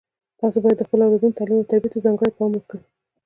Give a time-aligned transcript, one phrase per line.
[0.39, 2.81] تاسو باید د خپلو اولادونو تعلیم او تربیې ته ځانګړی پام وکړئ